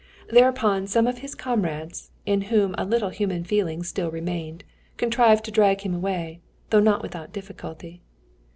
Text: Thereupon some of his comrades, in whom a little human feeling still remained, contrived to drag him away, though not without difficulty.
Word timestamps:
Thereupon 0.31 0.87
some 0.87 1.05
of 1.05 1.19
his 1.19 1.35
comrades, 1.35 2.09
in 2.25 2.41
whom 2.49 2.73
a 2.75 2.85
little 2.85 3.09
human 3.09 3.43
feeling 3.43 3.83
still 3.83 4.09
remained, 4.09 4.63
contrived 4.97 5.45
to 5.45 5.51
drag 5.51 5.81
him 5.81 5.93
away, 5.93 6.39
though 6.71 6.79
not 6.79 7.03
without 7.03 7.31
difficulty. 7.31 8.01